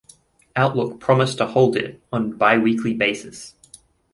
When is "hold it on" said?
1.45-2.31